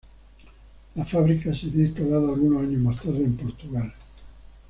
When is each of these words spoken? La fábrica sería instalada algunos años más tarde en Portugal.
La 0.95 1.05
fábrica 1.05 1.53
sería 1.53 1.83
instalada 1.85 2.29
algunos 2.33 2.63
años 2.63 2.81
más 2.81 2.97
tarde 2.99 3.23
en 3.23 3.37
Portugal. 3.37 3.93